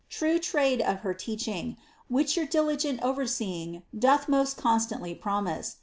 tnie 0.09 0.41
trade 0.41 0.81
of 0.81 1.01
her 1.01 1.13
teaching, 1.13 1.77
which 2.07 2.33
joat 2.33 2.49
diligent 2.49 2.99
overseeing 3.03 3.83
doth 3.95 4.27
most 4.27 4.57
constantly 4.57 5.13
promise. 5.13 5.75